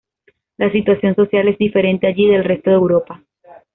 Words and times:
La 0.57 0.71
situación 0.71 1.13
social 1.13 1.47
es 1.47 1.59
diferente 1.59 2.07
allí 2.07 2.25
del 2.25 2.43
resto 2.43 2.71
de 2.71 2.75
Europa. 2.75 3.23